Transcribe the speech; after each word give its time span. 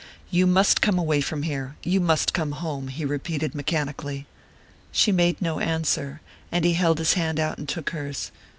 "You 0.31 0.47
must 0.47 0.81
come 0.81 0.97
away 0.97 1.21
from 1.21 1.43
here 1.43 1.75
you 1.83 1.99
must 1.99 2.33
come 2.33 2.53
home," 2.53 2.87
he 2.87 3.05
repeated 3.05 3.53
mechanically. 3.53 4.25
She 4.91 5.11
made 5.11 5.39
no 5.39 5.59
answer, 5.59 6.21
and 6.51 6.65
he 6.65 6.73
held 6.73 6.97
his 6.97 7.13
hand 7.13 7.39
out 7.39 7.59
and 7.59 7.69
took 7.69 7.91
hers. 7.91 8.31